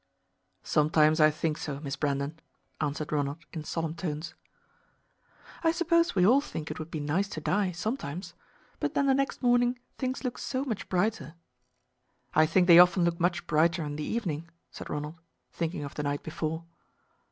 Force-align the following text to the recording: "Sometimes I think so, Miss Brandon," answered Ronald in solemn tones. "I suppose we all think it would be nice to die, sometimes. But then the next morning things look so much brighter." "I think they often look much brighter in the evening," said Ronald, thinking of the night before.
"Sometimes 0.63 1.19
I 1.19 1.29
think 1.29 1.59
so, 1.59 1.79
Miss 1.79 1.95
Brandon," 1.95 2.39
answered 2.79 3.11
Ronald 3.11 3.37
in 3.53 3.63
solemn 3.63 3.93
tones. 3.93 4.33
"I 5.63 5.71
suppose 5.71 6.15
we 6.15 6.25
all 6.25 6.41
think 6.41 6.71
it 6.71 6.79
would 6.79 6.89
be 6.89 6.99
nice 6.99 7.27
to 7.27 7.39
die, 7.39 7.71
sometimes. 7.71 8.33
But 8.79 8.95
then 8.95 9.05
the 9.05 9.13
next 9.13 9.43
morning 9.43 9.77
things 9.99 10.23
look 10.23 10.39
so 10.39 10.65
much 10.65 10.89
brighter." 10.89 11.35
"I 12.33 12.47
think 12.47 12.65
they 12.65 12.79
often 12.79 13.03
look 13.05 13.19
much 13.19 13.45
brighter 13.45 13.83
in 13.83 13.95
the 13.95 14.03
evening," 14.03 14.49
said 14.71 14.89
Ronald, 14.89 15.19
thinking 15.51 15.83
of 15.83 15.93
the 15.93 16.01
night 16.01 16.23
before. 16.23 16.65